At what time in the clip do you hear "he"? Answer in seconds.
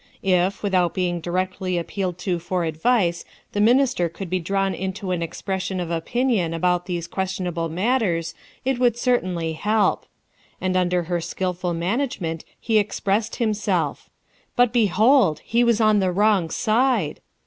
12.59-12.79, 15.45-15.63